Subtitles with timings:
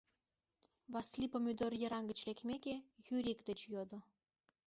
[0.93, 2.75] —Васлий помидор йыраҥ гыч лекмеке,
[3.15, 3.99] Юрик деч йодо.